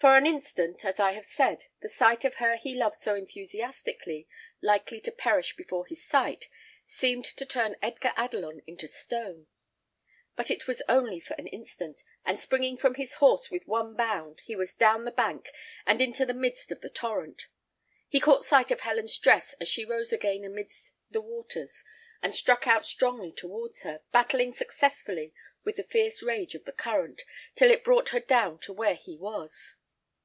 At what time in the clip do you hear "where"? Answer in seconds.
28.74-28.96